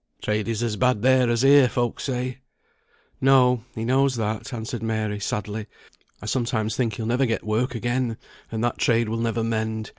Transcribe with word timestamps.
Trade 0.19 0.47
is 0.47 0.63
as 0.63 0.77
bad 0.77 1.03
there 1.03 1.29
as 1.29 1.43
here, 1.43 1.69
folk 1.69 1.99
say." 1.99 2.39
"No; 3.21 3.65
he 3.75 3.85
knows 3.85 4.15
that," 4.15 4.51
answered 4.51 4.81
Mary, 4.81 5.19
sadly. 5.19 5.67
"I 6.23 6.25
sometimes 6.25 6.75
think 6.75 6.93
he'll 6.95 7.05
never 7.05 7.27
get 7.27 7.45
work 7.45 7.75
again, 7.75 8.17
and 8.51 8.63
that 8.63 8.79
trade 8.79 9.09
will 9.09 9.19
never 9.19 9.43
mend. 9.43 9.89